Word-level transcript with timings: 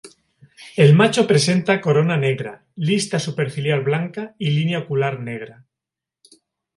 El 0.83 0.95
macho 0.99 1.23
presenta 1.31 1.75
corona 1.79 2.17
negra, 2.17 2.63
lista 2.75 3.19
superciliar 3.19 3.83
blanca 3.83 4.33
y 4.39 4.49
línea 4.49 4.79
ocular 4.79 5.19
negra. 5.19 5.67